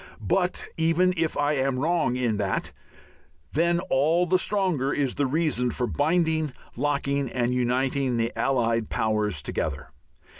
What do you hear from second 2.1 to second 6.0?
in that, then all the stronger is the reason for